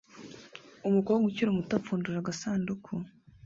[0.87, 2.91] Umukobwa ukiri muto apfundura agasanduku